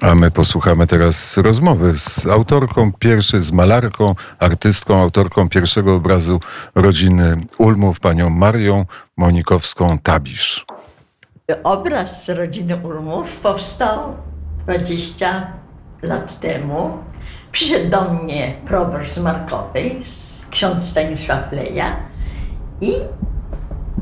A 0.00 0.14
my 0.14 0.30
posłuchamy 0.30 0.86
teraz 0.86 1.36
rozmowy 1.36 1.92
z 1.94 2.26
autorką 2.26 2.92
pierwszej, 2.92 3.40
z 3.40 3.52
malarką, 3.52 4.14
artystką, 4.38 5.02
autorką 5.02 5.48
pierwszego 5.48 5.94
obrazu 5.94 6.40
rodziny 6.74 7.46
Ulmów, 7.58 8.00
panią 8.00 8.30
Marią 8.30 8.84
Monikowską-Tabisz. 9.18 10.64
Obraz 11.64 12.28
rodziny 12.28 12.76
Ulmów 12.76 13.36
powstał 13.36 14.14
20 14.58 15.52
lat 16.02 16.40
temu. 16.40 16.98
Przyszedł 17.52 17.90
do 17.90 18.14
mnie 18.14 18.54
proboszcz 18.66 19.08
z 19.08 19.18
Markowej, 19.18 20.00
ksiądz 20.50 20.84
Stanisław 20.84 21.52
Leja 21.52 21.96
i 22.80 22.92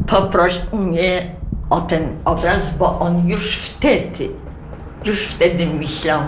poprosił 0.07 0.79
mnie 0.79 1.35
o 1.71 1.81
ten 1.81 2.17
obraz, 2.25 2.77
bo 2.79 2.99
on 2.99 3.29
już 3.29 3.57
wtedy 3.57 4.44
już 5.05 5.21
wtedy 5.21 5.67
myślał 5.67 6.21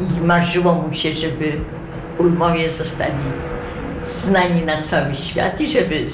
i 0.00 0.20
marzyło 0.20 0.74
mu 0.74 0.94
się, 0.94 1.12
żeby 1.12 1.60
Ulmowie 2.18 2.70
zostali 2.70 3.24
znani 4.04 4.62
na 4.62 4.82
cały 4.82 5.14
świat 5.14 5.60
i 5.60 5.70
żeby 5.70 6.04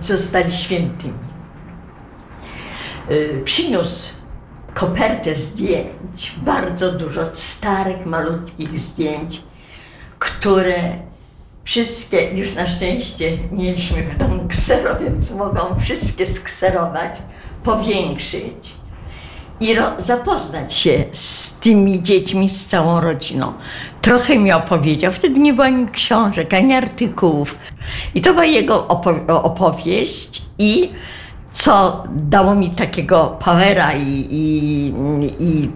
zostali 0.00 0.52
świętymi. 0.52 1.14
Y, 3.10 3.42
przyniósł 3.44 4.14
kopertę 4.74 5.34
zdjęć, 5.34 6.34
bardzo 6.36 6.92
dużo 6.92 7.22
starych, 7.32 8.06
malutkich 8.06 8.78
zdjęć, 8.78 9.42
które 10.18 10.74
wszystkie, 11.64 12.30
już 12.30 12.54
na 12.54 12.66
szczęście 12.66 13.38
mieliśmy 13.52 14.02
w 14.02 14.18
domu 14.18 14.48
ksero, 14.48 14.96
więc 14.96 15.30
mogą 15.30 15.78
wszystkie 15.78 16.26
skserować, 16.26 17.22
powiększyć 17.62 18.74
i 19.60 19.76
zapoznać 19.98 20.74
się 20.74 21.04
z 21.12 21.52
tymi 21.52 22.02
dziećmi, 22.02 22.48
z 22.48 22.66
całą 22.66 23.00
rodziną. 23.00 23.52
Trochę 24.02 24.38
mi 24.38 24.52
opowiedział, 24.52 25.12
wtedy 25.12 25.40
nie 25.40 25.54
było 25.54 25.66
ani 25.66 25.88
książek, 25.88 26.54
ani 26.54 26.74
artykułów. 26.74 27.56
I 28.14 28.20
to 28.20 28.30
była 28.32 28.44
jego 28.44 28.88
opo 28.88 29.14
opowieść 29.42 30.42
i 30.58 30.90
co 31.52 32.04
dało 32.16 32.54
mi 32.54 32.70
takiego 32.70 33.38
powera 33.44 33.92
i, 33.92 34.26
i, 34.30 34.92
i 35.40 35.70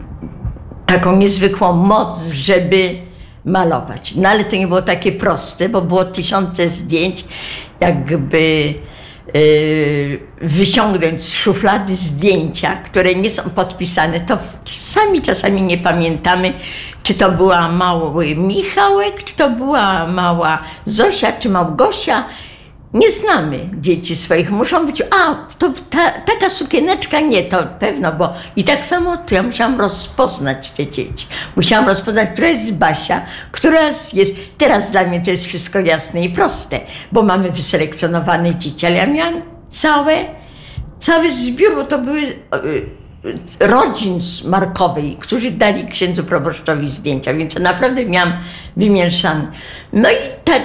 taką 0.86 1.16
niezwykłą 1.16 1.72
moc, 1.72 2.32
żeby 2.32 2.98
malować. 3.44 4.14
No 4.14 4.28
ale 4.28 4.44
to 4.44 4.56
nie 4.56 4.66
było 4.66 4.82
takie 4.82 5.12
proste, 5.12 5.68
bo 5.68 5.82
było 5.82 6.04
tysiące 6.04 6.68
zdjęć, 6.68 7.24
jakby 7.80 8.74
wyciągnąć 10.40 11.22
z 11.22 11.34
szuflady 11.34 11.96
zdjęcia, 11.96 12.76
które 12.76 13.14
nie 13.14 13.30
są 13.30 13.42
podpisane, 13.50 14.20
to 14.20 14.38
sami 14.64 15.22
czasami 15.22 15.62
nie 15.62 15.78
pamiętamy, 15.78 16.52
czy 17.02 17.14
to 17.14 17.32
była 17.32 17.68
mały 17.68 18.36
Michałek, 18.36 19.24
czy 19.24 19.36
to 19.36 19.50
była 19.50 20.06
mała 20.06 20.62
Zosia, 20.84 21.32
czy 21.32 21.48
Małgosia. 21.48 22.24
Nie 22.94 23.10
znamy 23.12 23.58
dzieci 23.80 24.16
swoich. 24.16 24.50
Muszą 24.50 24.86
być, 24.86 25.02
a 25.10 25.34
to 25.58 25.72
ta, 25.90 26.10
taka 26.10 26.50
sukieneczka, 26.50 27.20
nie, 27.20 27.42
to 27.42 27.66
pewno, 27.78 28.12
bo 28.12 28.32
i 28.56 28.64
tak 28.64 28.86
samo 28.86 29.16
tu 29.16 29.34
ja 29.34 29.42
musiałam 29.42 29.80
rozpoznać 29.80 30.70
te 30.70 30.86
dzieci. 30.86 31.26
Musiałam 31.56 31.88
rozpoznać, 31.88 32.30
która 32.30 32.48
jest 32.48 32.74
Basia, 32.74 33.22
która 33.50 33.80
jest, 33.86 34.56
teraz 34.58 34.90
dla 34.90 35.04
mnie 35.04 35.20
to 35.20 35.30
jest 35.30 35.46
wszystko 35.46 35.78
jasne 35.78 36.24
i 36.24 36.30
proste, 36.30 36.80
bo 37.12 37.22
mamy 37.22 37.50
wyselekcjonowane 37.50 38.54
dzieci, 38.54 38.86
ale 38.86 38.96
ja 38.96 39.06
miałam 39.06 39.42
całe, 39.68 40.14
cały 40.98 41.32
zbiór, 41.32 41.74
bo 41.74 41.84
to 41.84 41.98
były 41.98 42.20
y, 42.22 42.36
rodzin 43.60 44.20
z 44.20 44.44
Markowej, 44.44 45.16
którzy 45.20 45.50
dali 45.50 45.88
księdzu 45.88 46.24
proboszczowi 46.24 46.88
zdjęcia, 46.88 47.34
więc 47.34 47.58
naprawdę 47.58 48.06
miałam 48.06 48.32
wymieszane. 48.76 49.52
No 49.92 50.10
i 50.10 50.14
tak 50.44 50.62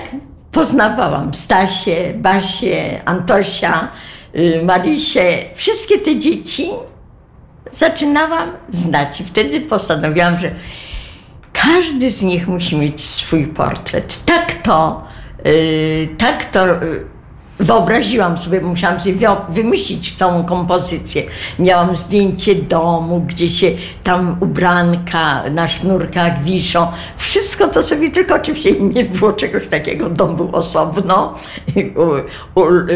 poznawałam 0.55 1.33
Stasię, 1.33 2.13
Basię, 2.13 3.01
Antosia, 3.05 3.87
y, 4.35 4.61
Marysię, 4.63 5.43
wszystkie 5.55 5.99
te 5.99 6.19
dzieci 6.19 6.69
zaczynałam 7.71 8.51
znać. 8.69 9.23
Wtedy 9.25 9.61
postanowiłam, 9.61 10.39
że 10.39 10.51
każdy 11.53 12.09
z 12.09 12.23
nich 12.23 12.47
musi 12.47 12.77
mieć 12.77 13.01
swój 13.01 13.47
portret. 13.47 14.25
Tak 14.25 14.53
to, 14.53 15.03
yy, 15.45 16.07
tak 16.17 16.45
to 16.45 16.65
yy, 16.67 17.05
Wyobraziłam 17.59 18.37
sobie, 18.37 18.61
musiałam 18.61 18.99
sobie 18.99 19.27
wymyślić 19.49 20.15
całą 20.15 20.43
kompozycję. 20.43 21.23
Miałam 21.59 21.95
zdjęcie 21.95 22.55
domu, 22.55 23.25
gdzie 23.27 23.49
się 23.49 23.71
tam 24.03 24.37
ubranka 24.41 25.49
na 25.49 25.67
sznurkach 25.67 26.43
wiszą. 26.43 26.87
Wszystko 27.17 27.67
to 27.67 27.83
sobie, 27.83 28.11
tylko 28.11 28.35
oczywiście 28.35 28.71
nie 28.81 29.05
było 29.05 29.33
czegoś 29.33 29.67
takiego. 29.67 30.09
Dom 30.09 30.35
był 30.35 30.55
osobno. 30.55 31.35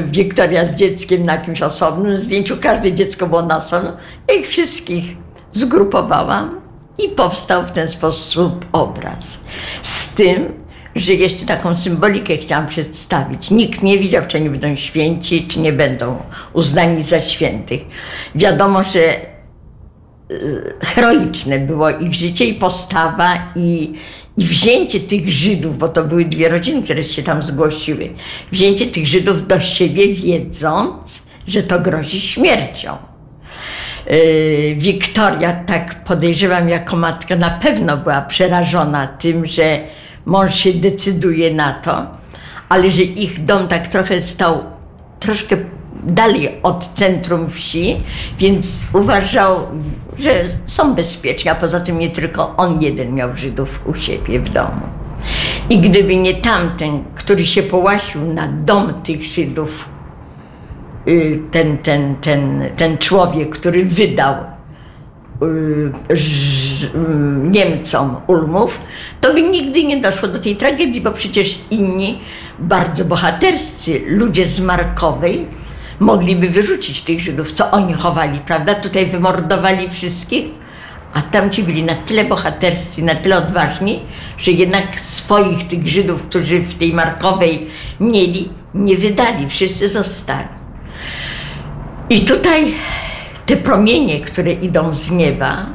Wiktoria 0.06 0.66
z 0.66 0.76
dzieckiem 0.76 1.26
na 1.26 1.34
jakimś 1.34 1.62
osobnym 1.62 2.18
zdjęciu. 2.18 2.58
Każde 2.62 2.92
dziecko 2.92 3.28
było 3.28 3.42
na 3.42 3.58
osobno. 3.58 3.92
Ich 4.40 4.48
wszystkich 4.48 5.04
zgrupowałam 5.52 6.62
i 6.98 7.10
powstał 7.10 7.64
w 7.64 7.72
ten 7.72 7.88
sposób 7.88 8.66
obraz. 8.72 9.44
Z 9.82 10.14
tym, 10.14 10.54
że 11.00 11.14
jeszcze 11.14 11.46
taką 11.46 11.76
symbolikę 11.76 12.38
chciałam 12.38 12.68
przedstawić. 12.68 13.52
Nikt 13.52 13.84
nie 13.84 13.98
wiedział, 13.98 14.24
czy 14.28 14.42
nie 14.42 14.50
będą 14.50 14.76
święci, 14.76 15.48
czy 15.48 15.60
nie 15.60 15.74
będą 15.74 16.18
uznani 16.54 17.04
za 17.04 17.22
świętych. 17.22 17.82
Wiadomo, 18.36 18.84
że 18.84 19.00
e, 19.00 19.26
heroiczne 20.86 21.60
było 21.60 21.90
ich 21.90 22.14
życie 22.14 22.46
i 22.46 22.54
postawa 22.54 23.52
i, 23.56 23.94
i 24.38 24.46
wzięcie 24.46 25.00
tych 25.00 25.30
Żydów, 25.30 25.78
bo 25.78 25.88
to 25.88 26.04
były 26.04 26.26
dwie 26.26 26.50
rodziny, 26.50 26.84
które 26.84 27.04
się 27.04 27.24
tam 27.24 27.44
zgłosiły, 27.44 28.10
wzięcie 28.52 28.88
tych 28.88 29.08
Żydów 29.08 29.48
do 29.48 29.60
siebie, 29.60 30.14
wiedząc, 30.14 31.24
że 31.48 31.64
to 31.64 31.80
grozi 31.80 32.22
śmiercią. 32.22 32.98
Yy, 34.10 34.76
Wiktoria, 34.76 35.54
tak 35.54 36.04
podejrzewam, 36.04 36.70
jako 36.70 36.96
matka, 36.96 37.36
na 37.36 37.50
pewno 37.50 37.98
była 37.98 38.22
przerażona 38.22 39.08
tym, 39.08 39.46
że 39.46 39.80
mąż 40.26 40.56
się 40.56 40.74
decyduje 40.74 41.54
na 41.54 41.74
to, 41.74 42.08
ale 42.70 42.92
że 42.92 43.02
ich 43.02 43.44
dom 43.44 43.68
tak 43.68 43.88
trochę 43.88 44.22
stał 44.22 44.64
troszkę 45.20 45.58
dalej 46.04 46.50
od 46.64 46.86
centrum 46.94 47.50
wsi, 47.50 47.98
więc 48.40 48.84
uważał, 48.94 49.58
że 50.20 50.32
są 50.66 50.96
bezpieczni, 50.96 51.50
a 51.50 51.56
poza 51.56 51.80
tym 51.80 52.00
nie 52.00 52.10
tylko 52.10 52.56
on 52.58 52.82
jeden 52.82 53.16
miał 53.16 53.38
Żydów 53.38 53.82
u 53.88 53.96
siebie 53.96 54.40
w 54.40 54.50
domu. 54.50 54.82
I 55.70 55.80
gdyby 55.80 56.16
nie 56.16 56.34
tamten, 56.34 57.04
który 57.16 57.46
się 57.46 57.64
połasił 57.64 58.34
na 58.34 58.48
dom 58.48 58.94
tych 59.04 59.24
Żydów, 59.24 59.90
y, 61.08 61.40
ten, 61.52 61.78
ten, 61.78 62.16
ten, 62.16 62.70
ten 62.76 62.98
człowiek, 62.98 63.50
który 63.50 63.86
wydał 63.86 64.36
Niemcom 67.44 68.16
Ulmów, 68.28 68.82
to 69.22 69.34
by 69.34 69.42
nigdy 69.42 69.84
nie 69.84 69.98
doszło 69.98 70.28
do 70.28 70.40
tej 70.40 70.56
tragedii, 70.56 71.02
bo 71.02 71.12
przecież 71.12 71.60
inni 71.72 72.22
bardzo 72.60 73.06
bohaterscy 73.06 74.02
ludzie 74.08 74.46
z 74.46 74.60
Markowej 74.60 75.48
mogliby 76.00 76.50
wyrzucić 76.50 77.02
tych 77.02 77.20
Żydów, 77.20 77.52
co 77.52 77.72
oni 77.72 77.94
chowali, 77.94 78.40
prawda? 78.40 78.76
Tutaj 78.76 79.06
wymordowali 79.06 79.90
wszystkich, 79.90 80.46
a 81.14 81.22
tamci 81.22 81.64
byli 81.64 81.84
na 81.84 81.96
tyle 81.96 82.26
bohaterscy, 82.26 83.04
na 83.04 83.16
tyle 83.16 83.38
odważni, 83.38 84.00
że 84.38 84.52
jednak 84.52 85.00
swoich 85.00 85.68
tych 85.68 85.88
Żydów, 85.88 86.24
którzy 86.24 86.60
w 86.60 86.76
tej 86.76 86.94
Markowej 86.94 87.68
mieli, 88.00 88.50
nie 88.74 88.98
wydali, 88.98 89.50
wszyscy 89.50 89.90
zostali. 89.90 90.48
I 92.10 92.20
tutaj 92.20 92.74
te 93.50 93.58
promienie, 93.58 94.20
które 94.20 94.52
idą 94.52 94.94
z 94.94 95.12
nieba, 95.12 95.66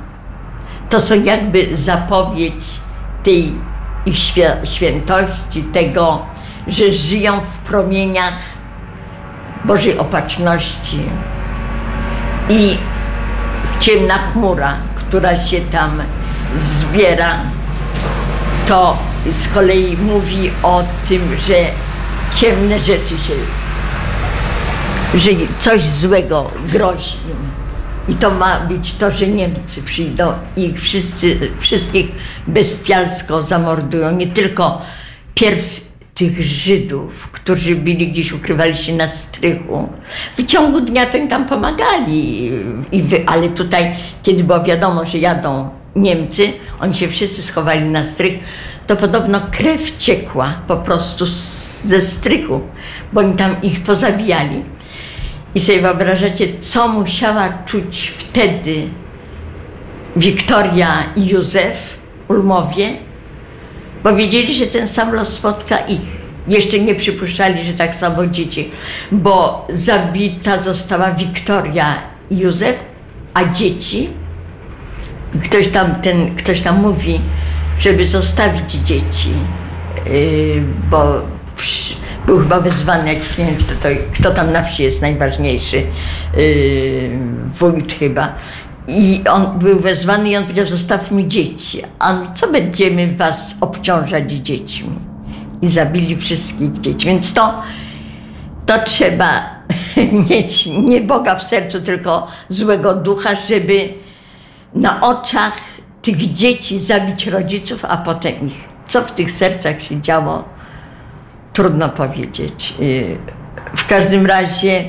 to 0.90 1.00
są 1.00 1.22
jakby 1.22 1.76
zapowiedź 1.76 2.64
tej 3.22 3.52
ich 4.06 4.19
świętości, 4.64 5.62
tego, 5.62 6.26
że 6.66 6.93
żyją 6.93 7.40
w 7.40 7.58
promieniach 7.58 8.34
Bożej 9.64 9.99
opatrzności. 9.99 10.99
I 12.49 12.76
ciemna 13.78 14.19
chmura, 14.19 14.76
która 14.94 15.37
się 15.37 15.60
tam 15.60 16.02
zbiera, 16.56 17.37
to 18.66 18.96
z 19.31 19.49
kolei 19.49 19.96
mówi 19.96 20.50
o 20.62 20.82
tym, 21.08 21.37
że 21.38 21.54
ciemne 22.34 22.81
rzeczy 22.81 23.19
się, 23.19 23.34
że 25.14 25.31
coś 25.58 25.82
złego 25.82 26.50
grozi. 26.72 27.16
I 28.08 28.14
to 28.14 28.30
ma 28.30 28.60
być 28.60 28.92
to, 28.92 29.10
że 29.10 29.26
Niemcy 29.26 29.82
przyjdą 29.82 30.32
i 30.56 30.74
wszyscy, 30.74 31.50
wszystkich 31.58 32.06
bestialsko 32.46 33.42
zamordują. 33.42 34.16
Nie 34.16 34.26
tylko 34.26 34.82
pierw 35.34 35.84
tych 36.14 36.42
Żydów, 36.42 37.28
którzy 37.32 37.76
byli 37.76 38.12
gdzieś, 38.12 38.32
ukrywali 38.32 38.76
się 38.76 38.92
na 38.92 39.08
strychu. 39.08 39.88
W 40.36 40.46
ciągu 40.46 40.80
dnia 40.80 41.06
to 41.06 41.18
im 41.18 41.28
tam 41.28 41.46
pomagali, 41.46 42.50
I 42.92 43.02
wy, 43.02 43.22
ale 43.26 43.48
tutaj, 43.48 43.96
kiedy 44.22 44.44
było 44.44 44.64
wiadomo, 44.64 45.04
że 45.04 45.18
jadą 45.18 45.68
Niemcy, 45.96 46.52
oni 46.80 46.94
się 46.94 47.08
wszyscy 47.08 47.42
schowali 47.42 47.84
na 47.84 48.04
strych, 48.04 48.34
to 48.86 48.96
podobno 48.96 49.40
krew 49.50 49.96
ciekła 49.96 50.54
po 50.68 50.76
prostu 50.76 51.26
ze 51.84 52.00
strychu, 52.00 52.60
bo 53.12 53.20
oni 53.20 53.34
tam 53.34 53.62
ich 53.62 53.82
pozabijali. 53.82 54.62
I 55.54 55.60
sobie 55.60 55.80
wyobrażacie, 55.80 56.58
co 56.60 56.88
musiała 56.88 57.58
czuć 57.66 58.12
wtedy 58.16 58.88
Wiktoria 60.16 61.04
i 61.16 61.28
Józef 61.28 61.98
Ulmowie, 62.28 62.88
bo 64.04 64.16
wiedzieli, 64.16 64.54
że 64.54 64.66
ten 64.66 64.86
sam 64.86 65.12
los 65.12 65.28
spotka 65.28 65.78
ich. 65.78 66.24
Jeszcze 66.48 66.78
nie 66.78 66.94
przypuszczali, 66.94 67.64
że 67.64 67.72
tak 67.72 67.94
samo 67.94 68.26
dzieci, 68.26 68.70
bo 69.12 69.66
zabita 69.70 70.58
została 70.58 71.12
Wiktoria 71.12 71.94
i 72.30 72.38
Józef, 72.38 72.84
a 73.34 73.44
dzieci, 73.44 74.08
ktoś 75.44 75.68
tam, 75.68 75.94
ten, 75.94 76.36
ktoś 76.36 76.60
tam 76.60 76.80
mówi, 76.80 77.20
żeby 77.78 78.06
zostawić 78.06 78.70
dzieci, 78.72 79.30
yy, 80.06 80.62
bo 80.90 81.22
był 82.26 82.38
chyba 82.38 82.61
wezwany 82.61 83.15
jakiś, 83.15 83.38
nie 83.38 83.44
wiem, 83.44 83.56
kto, 83.56 83.73
to, 83.82 83.88
kto 84.15 84.31
tam 84.31 84.53
na 84.53 84.62
wsi 84.62 84.82
jest 84.82 85.03
najważniejszy, 85.03 85.76
yy, 86.37 87.19
wójt 87.55 87.93
chyba. 87.93 88.35
I 88.88 89.23
on 89.31 89.59
był 89.59 89.81
wezwany 89.81 90.31
i 90.31 90.37
on 90.37 90.43
powiedział, 90.43 90.67
zostawmy 90.67 91.25
dzieci. 91.25 91.82
A 91.99 92.32
co 92.35 92.53
będziemy 92.53 93.17
was 93.17 93.56
obciążać 93.61 94.32
dziećmi? 94.32 94.99
I 95.62 95.69
zabili 95.69 96.17
wszystkich 96.17 96.73
dzieci. 96.73 97.06
Więc 97.06 97.32
to, 97.32 97.62
to 98.67 98.79
trzeba 98.85 99.55
mieć 100.31 100.67
nie 100.67 101.00
Boga 101.00 101.35
w 101.35 101.43
sercu, 101.43 101.81
tylko 101.81 102.26
złego 102.49 102.94
ducha, 102.94 103.35
żeby 103.49 103.88
na 104.75 105.00
oczach 105.00 105.59
tych 106.03 106.32
dzieci 106.32 106.79
zabić 106.79 107.26
rodziców, 107.26 107.85
a 107.85 107.97
potem 107.97 108.47
ich. 108.47 108.75
Co 108.87 109.03
w 109.03 109.11
tych 109.11 109.32
sercach 109.32 109.82
się 109.82 110.00
działo, 110.00 110.53
trudno 111.54 111.88
powiedzieć. 111.88 112.74
Y, 112.80 113.16
w 113.76 113.86
każdym 113.86 114.26
razie 114.26 114.84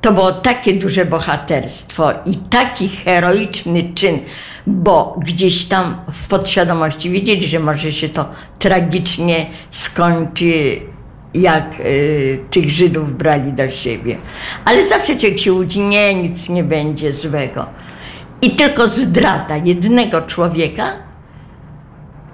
to 0.00 0.12
było 0.12 0.32
takie 0.32 0.72
duże 0.72 1.04
bohaterstwo 1.04 2.12
i 2.26 2.36
taki 2.36 2.88
heroiczny 2.88 3.92
czyn, 3.94 4.18
bo 4.66 5.18
gdzieś 5.24 5.64
tam 5.64 5.96
w 6.12 6.28
podświadomości 6.28 7.10
wiedzieli, 7.10 7.46
że 7.46 7.60
może 7.60 7.92
się 7.92 8.08
to 8.08 8.28
tragicznie 8.58 9.46
skończy, 9.70 10.80
jak 11.34 11.80
y, 11.80 12.38
tych 12.50 12.70
Żydów 12.70 13.16
brali 13.16 13.52
do 13.52 13.70
siebie. 13.70 14.16
Ale 14.64 14.86
zawsze 14.86 15.16
człowiek 15.16 15.38
się 15.38 15.52
łudzi, 15.52 15.80
nie, 15.80 16.14
nic 16.14 16.48
nie 16.48 16.64
będzie 16.64 17.12
złego. 17.12 17.66
I 18.42 18.50
tylko 18.50 18.88
zdrada 18.88 19.56
jednego 19.56 20.22
człowieka, 20.22 20.92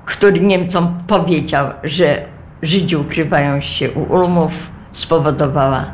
który 0.04 0.40
Niemcom 0.40 0.98
powiedział, 1.06 1.66
że 1.82 2.33
Żydzi 2.64 2.96
ukrywają 2.96 3.60
się 3.60 3.90
u 3.90 4.12
Ulmów, 4.12 4.70
spowodowała 4.92 5.84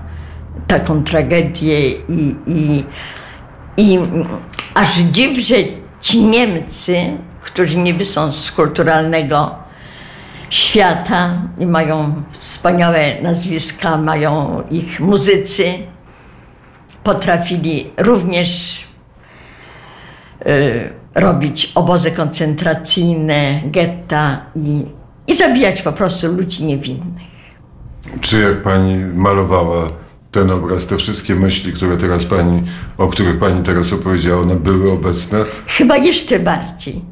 taką 0.66 1.04
tragedię 1.04 1.90
i, 1.90 2.34
i, 2.46 2.84
i 3.76 3.98
aż 4.74 4.98
dziw, 4.98 5.38
że 5.38 5.56
ci 6.00 6.22
Niemcy, 6.22 6.96
którzy 7.40 7.78
niby 7.78 8.04
są 8.04 8.32
z 8.32 8.52
kulturalnego 8.52 9.54
świata 10.50 11.42
i 11.58 11.66
mają 11.66 12.22
wspaniałe 12.38 13.22
nazwiska, 13.22 13.96
mają 13.96 14.62
ich 14.70 15.00
muzycy, 15.00 15.64
potrafili 17.04 17.90
również 17.96 18.80
y, 20.46 20.90
robić 21.14 21.72
obozy 21.74 22.10
koncentracyjne, 22.10 23.60
getta 23.64 24.46
i, 24.56 24.84
i 25.30 25.34
zabijać 25.34 25.82
po 25.82 25.92
prostu 25.92 26.32
ludzi 26.32 26.64
niewinnych. 26.64 27.30
Czy 28.20 28.40
jak 28.40 28.62
pani 28.62 29.04
malowała 29.04 29.90
ten 30.30 30.50
obraz, 30.50 30.86
te 30.86 30.96
wszystkie 30.96 31.34
myśli, 31.34 31.72
które 31.72 31.96
teraz 31.96 32.24
pani, 32.24 32.62
o 32.98 33.08
których 33.08 33.38
pani 33.38 33.62
teraz 33.62 33.92
opowiedziała, 33.92 34.42
one 34.42 34.56
były 34.56 34.92
obecne? 34.92 35.38
Chyba 35.66 35.96
jeszcze 35.96 36.38
bardziej. 36.38 37.02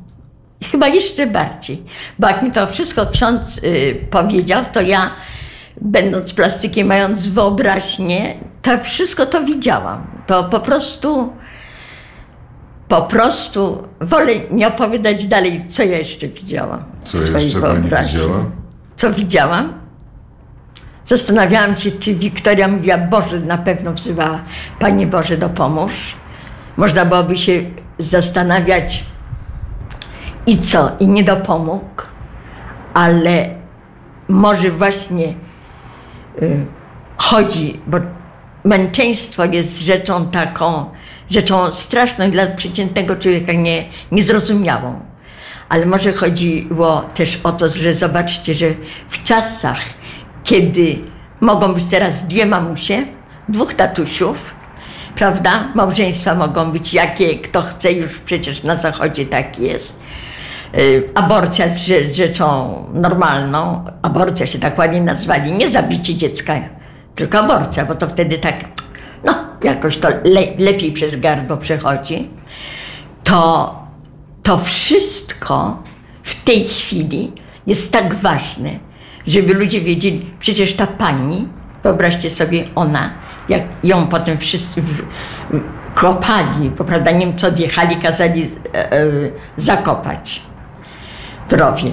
Chyba 0.71 0.89
jeszcze 0.89 1.27
bardziej. 1.27 1.83
Bo 2.19 2.29
jak 2.29 2.43
mi 2.43 2.51
to 2.51 2.67
wszystko 2.67 3.07
ksiądz 3.07 3.59
y, 3.59 4.07
powiedział, 4.11 4.65
to 4.73 4.81
ja, 4.81 5.11
będąc 5.81 6.33
plastykiem, 6.33 6.87
mając 6.87 7.29
wyobraźnię, 7.29 8.35
to 8.63 8.79
wszystko 8.79 9.27
to 9.27 9.45
widziałam. 9.45 10.07
To 10.27 10.45
po 10.45 10.61
prostu, 10.61 11.33
po 12.89 13.03
prostu 13.03 13.83
wolę 14.01 14.33
nie 14.51 14.69
opowiadać 14.69 15.27
dalej, 15.27 15.65
co 15.69 15.83
ja 15.83 15.99
jeszcze 15.99 16.29
widziałam. 16.29 16.85
w 17.01 17.05
Co 17.09 17.19
swojej 17.19 17.45
jeszcze 17.45 17.61
pani 17.61 17.81
wyobraźni. 17.81 18.19
widziała? 18.21 18.45
Co 18.97 19.13
widziałam? 19.13 19.73
Zastanawiałam 21.05 21.77
się, 21.77 21.91
czy 21.91 22.15
Wiktoria 22.15 22.69
mówiła, 22.69 22.99
Boże, 22.99 23.41
na 23.41 23.59
pewno 23.59 23.93
wzywała, 23.93 24.41
Panie 24.81 25.07
Boże, 25.07 25.37
dopomóż. 25.37 26.17
Można 26.77 27.05
byłoby 27.05 27.37
się 27.37 27.63
zastanawiać, 27.99 29.05
i 30.47 30.59
co, 30.59 30.91
i 31.01 31.09
nie 31.09 31.25
dopomógł, 31.25 32.03
ale 32.95 33.49
może 34.29 34.71
właśnie 34.71 35.35
y, 36.43 36.67
chodzi, 37.17 37.81
bo 37.87 37.99
męczeństwo 38.65 39.45
jest 39.45 39.81
rzeczą 39.81 40.27
taką, 40.31 40.85
rzeczą 41.31 41.71
straszną 41.73 42.31
dla 42.31 42.47
przeciętnego 42.47 43.17
człowieka 43.17 43.53
nie, 43.53 43.85
niezrozumiałą. 44.13 45.01
Ale 45.69 45.87
może 45.87 46.13
chodziło 46.13 47.03
też 47.15 47.41
o 47.45 47.53
to, 47.53 47.69
że 47.69 47.95
zobaczcie, 47.95 48.55
że 48.55 48.67
w 49.09 49.23
czasach, 49.25 49.81
kiedy 50.45 50.99
mogą 51.41 51.75
być 51.75 51.85
teraz 51.85 52.27
dwie 52.27 52.47
mamusie, 52.47 53.07
dwóch 53.49 53.75
tatusiów, 53.75 54.55
prawda? 55.15 55.69
Małżeństwa 55.75 56.35
mogą 56.35 56.73
być 56.73 56.95
jakie, 56.95 57.39
kto 57.39 57.63
chce, 57.63 57.93
już 57.93 58.19
przecież 58.19 58.63
na 58.63 58.77
zachodzie 58.77 59.27
tak 59.27 59.59
jest. 59.59 60.01
Y, 60.79 61.09
Aborcja 61.15 61.65
jest 61.65 61.79
rze- 61.79 62.13
rzeczą 62.15 62.75
normalną. 62.95 63.85
Aborcja 64.03 64.47
się 64.47 64.59
tak 64.59 64.79
ładnie 64.79 65.01
nazwali. 65.01 65.53
Nie 65.53 65.69
zabicie 65.71 66.15
dziecka, 66.15 66.55
tylko 67.19 67.39
aborcja, 67.39 67.85
bo 67.85 67.95
to 67.95 68.07
wtedy 68.07 68.39
tak, 68.39 68.55
no, 69.25 69.35
jakoś 69.63 69.99
to 69.99 70.09
le- 70.09 70.57
lepiej 70.59 70.93
przez 70.93 71.21
gardło 71.21 71.57
przechodzi. 71.57 72.31
To, 73.25 73.75
to 74.43 74.59
wszystko 74.59 75.83
w 76.23 76.45
tej 76.45 76.65
chwili 76.65 77.33
jest 77.67 77.93
tak 77.93 78.15
ważne, 78.15 78.71
żeby 79.27 79.55
ludzie 79.55 79.81
wiedzieli, 79.81 80.31
przecież 80.41 80.75
ta 80.75 80.87
pani, 80.87 81.49
wyobraźcie 81.83 82.31
sobie, 82.31 82.65
ona, 82.75 83.11
jak 83.49 83.63
ją 83.85 84.07
potem 84.07 84.39
wszyscy 84.39 84.83
w, 84.83 85.03
kopali, 85.95 86.71
bo 86.71 86.85
prawda, 86.85 87.11
Niemcy 87.11 87.47
odjechali, 87.47 87.97
kazali 87.97 88.43
e, 88.75 88.93
e, 88.93 89.07
zakopać 89.57 90.43
w 91.49 91.53
rowie, 91.53 91.91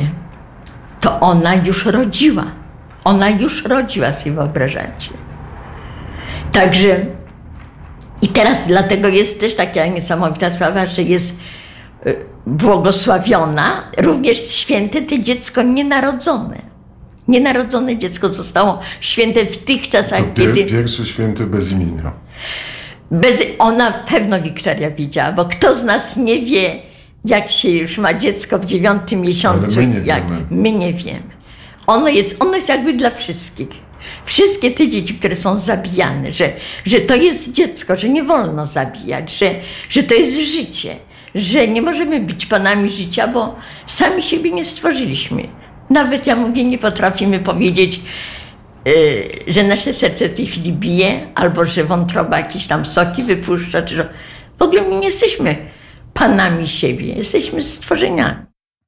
to 1.01 1.19
ona 1.19 1.55
już 1.55 1.85
rodziła. 1.85 2.45
Ona 3.05 3.29
już 3.29 3.63
rodziła, 3.63 4.13
sobie 4.13 4.35
wyobrażacie. 4.35 5.11
Także 6.51 6.97
i 8.21 8.27
teraz 8.27 8.67
dlatego 8.67 9.07
jest 9.07 9.39
też 9.39 9.55
taka 9.55 9.87
niesamowita 9.87 10.49
sprawa, 10.51 10.85
że 10.87 11.01
jest 11.03 11.35
y, 12.07 12.15
błogosławiona 12.45 13.83
również 13.97 14.37
święte 14.37 15.01
to 15.01 15.17
dziecko 15.17 15.61
nienarodzone. 15.61 16.61
Nienarodzone 17.27 17.97
dziecko 17.97 18.29
zostało 18.29 18.79
święte 19.01 19.45
w 19.45 19.57
tych 19.57 19.89
czasach, 19.89 20.19
To 20.19 20.25
pier, 20.25 20.53
kiedy 20.53 20.65
pierwszy 20.71 21.05
święty 21.05 21.45
bez 21.45 21.71
imienia. 21.71 22.11
bez, 23.11 23.43
ona 23.59 23.91
pewno 23.91 24.41
Wiktoria 24.41 24.91
widziała, 24.91 25.31
bo 25.31 25.45
kto 25.45 25.75
z 25.75 25.83
nas 25.83 26.17
nie 26.17 26.41
wie, 26.41 26.75
jak 27.25 27.51
się 27.51 27.69
już 27.69 27.97
ma 27.97 28.13
dziecko 28.13 28.59
w 28.59 28.65
dziewiątym 28.65 29.21
miesiącu. 29.21 29.79
Ale 29.79 29.87
my 29.87 29.99
nie 29.99 30.05
jak, 30.05 30.23
wiemy. 30.27 30.45
My 30.49 30.71
nie 30.71 30.93
wiemy. 30.93 31.34
Ono 31.87 32.09
jest, 32.09 32.41
ono 32.41 32.55
jest 32.55 32.69
jakby 32.69 32.93
dla 32.93 33.09
wszystkich. 33.09 33.67
Wszystkie 34.25 34.71
te 34.71 34.89
dzieci, 34.89 35.13
które 35.13 35.35
są 35.35 35.59
zabijane, 35.59 36.33
że, 36.33 36.53
że 36.85 36.99
to 36.99 37.15
jest 37.15 37.51
dziecko, 37.51 37.97
że 37.97 38.09
nie 38.09 38.23
wolno 38.23 38.65
zabijać, 38.65 39.37
że, 39.37 39.51
że 39.89 40.03
to 40.03 40.13
jest 40.13 40.37
życie, 40.37 40.95
że 41.35 41.67
nie 41.67 41.81
możemy 41.81 42.19
być 42.19 42.45
panami 42.45 42.89
życia, 42.89 43.27
bo 43.27 43.55
sami 43.85 44.21
siebie 44.21 44.51
nie 44.51 44.65
stworzyliśmy. 44.65 45.43
Nawet 45.89 46.27
ja 46.27 46.35
mówię, 46.35 46.63
nie 46.63 46.77
potrafimy 46.77 47.39
powiedzieć, 47.39 47.99
yy, 48.85 48.93
że 49.47 49.63
nasze 49.63 49.93
serce 49.93 50.29
w 50.29 50.33
tej 50.33 50.47
chwili 50.47 50.73
bije, 50.73 51.27
albo 51.35 51.65
że 51.65 51.83
wątroba 51.83 52.37
jakieś 52.37 52.67
tam 52.67 52.85
soki 52.85 53.23
wypuszcza, 53.23 53.81
czy 53.81 53.95
że 53.95 54.09
w 54.59 54.61
ogóle 54.61 54.81
nie 54.81 55.05
jesteśmy 55.05 55.55
panami 56.13 56.67
siebie, 56.67 57.13
jesteśmy 57.13 57.63
stworzeniami. 57.63 58.54